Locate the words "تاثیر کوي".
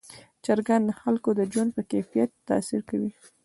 2.49-3.11